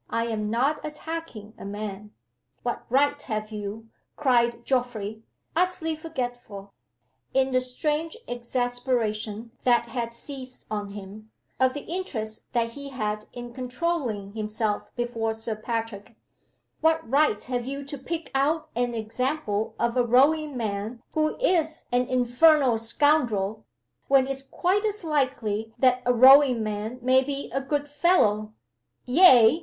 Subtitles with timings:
[0.09, 2.15] "I am not attacking a man."
[2.63, 5.21] "What right have you," cried Geoffrey
[5.55, 6.73] utterly forgetful,
[7.35, 11.29] in the strange exasperation that had seized on him,
[11.59, 16.15] of the interest that he had in controlling himself before Sir Patrick
[16.79, 21.85] "what right have you to pick out an example of a rowing man who is
[21.91, 23.65] an infernal scoundrel
[24.07, 28.55] when it's quite as likely that a rowing man may be a good fellow:
[29.07, 29.59] ay!